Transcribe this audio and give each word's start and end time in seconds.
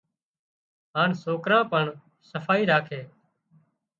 هانَ 0.95 1.09
سوڪران 1.23 1.61
پڻ 1.71 1.85
صفائي 2.29 2.63
راکي 2.71 3.01